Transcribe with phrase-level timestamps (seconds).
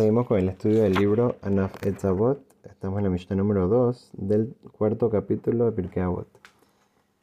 [0.00, 2.40] Seguimos con el estudio del libro Anaf Etzavot.
[2.64, 6.26] Estamos en la Mishnah número 2 del cuarto capítulo de Pirkei Avot.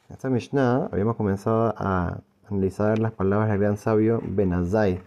[0.08, 4.98] En esta Mishnah habíamos comenzado a analizar las palabras del gran sabio Benazai,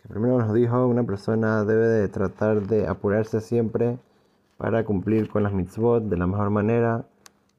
[0.00, 3.98] que primero nos dijo una persona debe de tratar de apurarse siempre
[4.56, 7.04] para cumplir con las mitzvot de la mejor manera,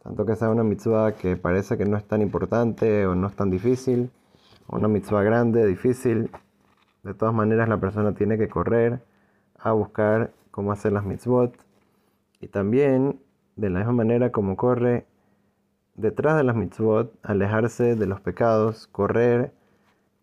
[0.01, 3.35] tanto que sea una mitzvah que parece que no es tan importante o no es
[3.35, 4.09] tan difícil,
[4.65, 6.31] o una mitzvah grande, difícil,
[7.03, 8.99] de todas maneras la persona tiene que correr
[9.59, 11.53] a buscar cómo hacer las mitzvot
[12.39, 13.19] y también
[13.55, 15.05] de la misma manera como corre
[15.95, 19.51] detrás de las mitzvot, alejarse de los pecados, correr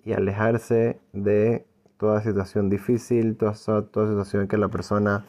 [0.04, 1.66] y alejarse de
[1.98, 5.24] toda situación difícil, toda, toda situación que la persona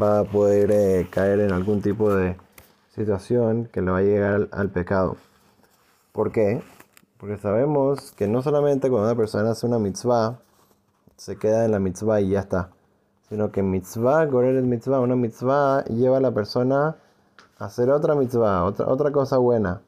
[0.00, 2.36] va a poder eh, caer en algún tipo de
[2.94, 5.16] situación que le va a llegar al, al pecado.
[6.12, 6.62] ¿Por qué?
[7.18, 10.40] Porque sabemos que no solamente cuando una persona hace una mitzvah,
[11.16, 12.70] se queda en la mitzvah y ya está.
[13.28, 16.96] Sino que mitzvah, correr el mitzvah, una mitzvah lleva a la persona
[17.58, 19.82] a hacer otra mitzvah, otra, otra cosa buena.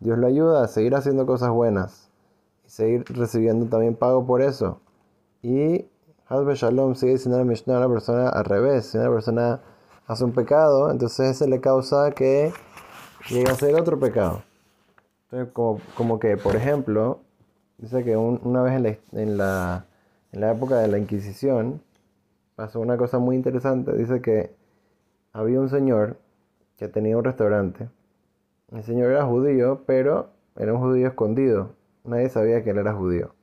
[0.00, 2.10] Dios lo ayuda a seguir haciendo cosas buenas
[2.66, 4.80] y seguir recibiendo también pago por eso.
[5.42, 5.86] Y
[6.28, 8.86] Hazbe Shalom sigue diciendo la Mishnah a la persona al revés.
[8.86, 9.60] Si una persona
[10.06, 12.52] hace un pecado, entonces ese le causa que
[13.28, 14.42] llegue a hacer otro pecado.
[15.24, 17.20] Entonces, como, como que, por ejemplo,
[17.78, 19.86] dice que una vez en la, en la
[20.34, 21.80] en la época de la Inquisición,
[22.56, 23.92] pasó una cosa muy interesante.
[23.96, 24.54] Dice que
[25.32, 26.18] había un señor
[26.76, 27.88] que tenía un restaurante.
[28.72, 31.70] El señor era judío, pero era un judío escondido.
[32.04, 33.34] Nadie sabía que él era judío.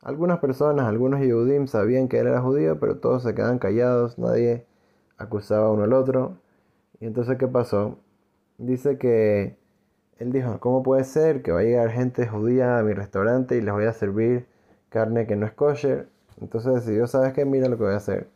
[0.00, 4.66] Algunas personas, algunos Yehudim sabían que él era judío, pero todos se quedaban callados, nadie
[5.16, 6.38] acusaba uno al otro.
[7.00, 7.98] Y entonces, ¿qué pasó?
[8.58, 9.58] Dice que
[10.18, 13.60] él dijo, ¿cómo puede ser que va a llegar gente judía a mi restaurante y
[13.60, 14.46] les voy a servir
[14.88, 16.08] carne que no es kosher.
[16.40, 17.44] Entonces decidió, ¿sabes qué?
[17.44, 18.28] Mira lo que voy a hacer.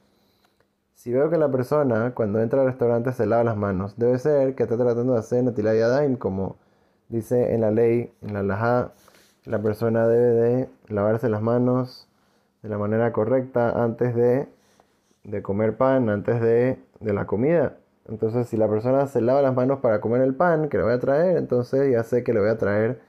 [0.95, 4.55] Si veo que la persona cuando entra al restaurante se lava las manos, debe ser
[4.55, 6.57] que está tratando de hacer Natilah Yadayim, como
[7.09, 8.93] dice en la ley, en la laja,
[9.45, 12.09] la persona debe de lavarse las manos
[12.63, 14.49] de la manera correcta antes de,
[15.25, 17.77] de comer pan, antes de, de la comida.
[18.09, 20.93] Entonces, si la persona se lava las manos para comer el pan que le voy
[20.93, 23.01] a traer, entonces ya sé que le voy a traer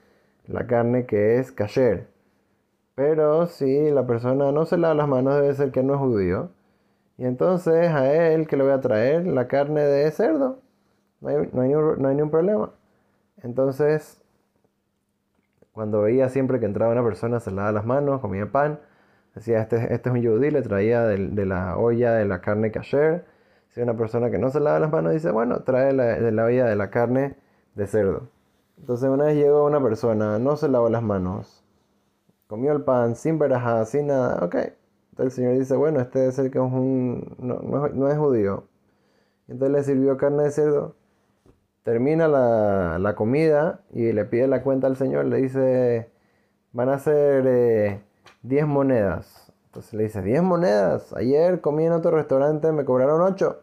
[0.46, 2.08] la carne que es kasher.
[2.94, 6.50] Pero si la persona no se lava las manos, debe ser que no es judío.
[7.18, 10.60] Y entonces a él que le voy a traer la carne de cerdo.
[11.20, 12.72] No hay, no hay, no hay ningún problema.
[13.42, 14.20] Entonces,
[15.72, 18.78] cuando veía siempre que entraba una persona, se lavaba las manos, comía pan,
[19.34, 23.24] decía, este, este es un judío, le traía de, la olla de la carne kasher.
[23.70, 26.44] Si una persona que no se lava las manos, dice, bueno, trae la, de la
[26.44, 27.36] olla de la carne
[27.74, 28.28] de cerdo.
[28.78, 31.63] Entonces una vez llegó una persona, no se lavó las manos,
[32.46, 34.54] comió el pan sin verajá, sin nada, ok.
[35.10, 38.18] Entonces el Señor dice, bueno, este debe ser que es un, no, no, no es
[38.18, 38.64] judío.
[39.48, 40.96] Entonces le sirvió carne de cerdo.
[41.84, 45.26] Termina la, la, comida y le pide la cuenta al Señor.
[45.26, 46.10] Le dice,
[46.72, 48.00] van a ser eh,
[48.42, 49.52] 10 monedas.
[49.66, 51.12] Entonces le dice, 10 monedas.
[51.14, 53.60] Ayer comí en otro restaurante, me cobraron 8.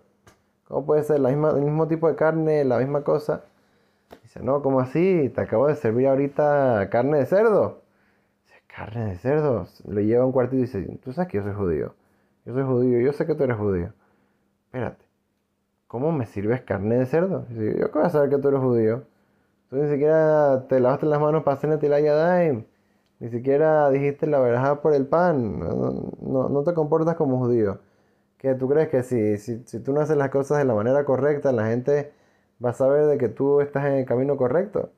[0.68, 3.44] ¿Cómo puede ser la misma, el mismo tipo de carne, la misma cosa?
[4.24, 5.30] Dice, no, ¿cómo así?
[5.36, 7.81] Te acabo de servir ahorita carne de cerdo
[8.76, 9.68] carne de cerdo.
[9.88, 11.94] Le lleva a un cuartito y dice, tú sabes que yo soy judío.
[12.46, 13.94] Yo soy judío, yo sé que tú eres judío.
[14.66, 15.06] Espérate,
[15.88, 17.46] ¿cómo me sirves carne de cerdo?
[17.50, 19.04] Yo voy a saber que tú eres judío.
[19.70, 22.66] Tú ni siquiera te lavaste las manos para hacer Netilaya Daim.
[23.20, 25.59] Ni siquiera dijiste la verdad por el pan.
[25.59, 27.80] No, no, no, te comportas como judío.
[28.38, 31.06] ¿Que tú crees que si, si, si tú no haces las cosas de la manera
[31.06, 32.12] correcta, la gente
[32.64, 34.90] va a saber de que tú estás en el camino correcto?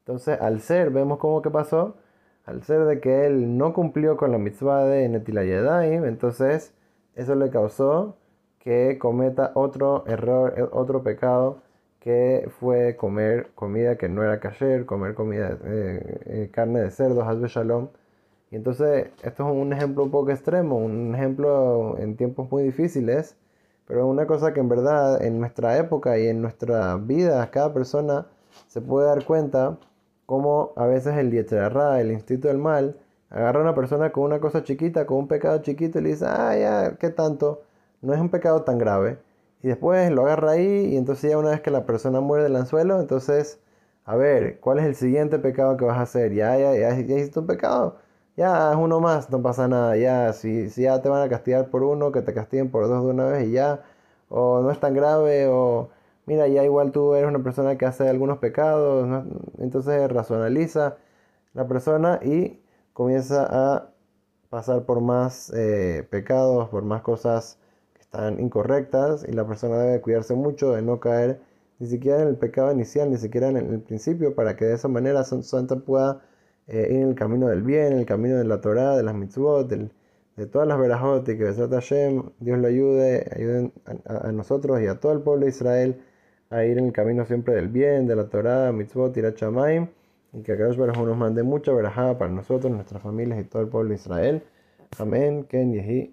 [0.00, 1.96] Entonces, al ser, vemos cómo que pasó
[2.48, 6.72] al ser de que él no cumplió con la mitzvah de Netilayadaim, entonces
[7.14, 8.16] eso le causó
[8.58, 11.58] que cometa otro error, eh, otro pecado,
[12.00, 17.22] que fue comer comida que no era kasher, comer comida, eh, eh, carne de cerdo,
[17.22, 17.88] hasbe shalom.
[18.50, 23.36] Y entonces esto es un ejemplo un poco extremo, un ejemplo en tiempos muy difíciles,
[23.86, 28.26] pero una cosa que en verdad en nuestra época y en nuestra vida cada persona
[28.68, 29.78] se puede dar cuenta
[30.28, 32.98] como a veces el Yetzerarra, el instinto del mal,
[33.30, 36.26] agarra a una persona con una cosa chiquita, con un pecado chiquito y le dice,
[36.28, 37.62] ah, ya, ¿qué tanto?
[38.02, 39.18] No es un pecado tan grave.
[39.62, 42.56] Y después lo agarra ahí y entonces ya una vez que la persona muere del
[42.56, 43.58] anzuelo, entonces,
[44.04, 46.34] a ver, ¿cuál es el siguiente pecado que vas a hacer?
[46.34, 47.96] Ya, ya, ya, ya hiciste un pecado.
[48.36, 49.96] Ya, es uno más, no pasa nada.
[49.96, 53.02] Ya, si, si ya te van a castigar por uno, que te castiguen por dos
[53.04, 53.82] de una vez y ya.
[54.28, 55.88] O no es tan grave, o
[56.28, 59.24] mira, ya igual tú eres una persona que hace algunos pecados,
[59.58, 60.98] entonces racionaliza
[61.54, 62.60] la persona y
[62.92, 63.90] comienza a
[64.50, 67.58] pasar por más eh, pecados, por más cosas
[68.00, 71.40] están incorrectas y la persona debe cuidarse mucho de no caer
[71.78, 74.88] ni siquiera en el pecado inicial, ni siquiera en el principio, para que de esa
[74.88, 76.22] manera Santa pueda
[76.66, 79.14] eh, ir en el camino del bien, en el camino de la Torah, de las
[79.14, 83.72] mitzvot, de todas las verajot que Besat Hashem, Dios le ayude, ayuden
[84.06, 86.00] a, nosotros y a todo el pueblo de Israel
[86.50, 89.88] a ir en el camino siempre del bien, de la Torah, mitzvot, irachamayim,
[90.32, 93.68] y que Akadosh Baruj nos mande mucha verajá para nosotros, nuestras familias y todo el
[93.68, 94.42] pueblo de Israel.
[94.98, 96.12] Amén, Ken Yehi.